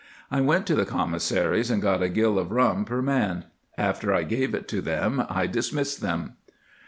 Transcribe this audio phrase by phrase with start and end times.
[0.31, 3.45] I went to the com missary's, and got a gill of rum p' man.
[3.77, 6.37] After I gave it to them I dismissed them."